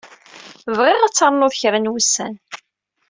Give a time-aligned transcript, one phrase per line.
[0.77, 2.33] Bɣiɣ ad ternud kra n wussan.